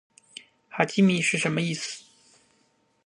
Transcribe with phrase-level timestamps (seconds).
[0.67, 2.03] 哈基米是什么意思？